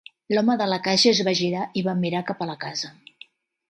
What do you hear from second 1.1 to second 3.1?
es va girar i va mirar cap a la casa.